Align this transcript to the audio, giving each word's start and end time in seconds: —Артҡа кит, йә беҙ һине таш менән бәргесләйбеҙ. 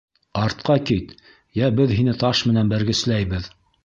—Артҡа 0.43 0.77
кит, 0.91 1.11
йә 1.59 1.69
беҙ 1.81 1.93
һине 1.99 2.15
таш 2.23 2.41
менән 2.53 2.73
бәргесләйбеҙ. 2.73 3.51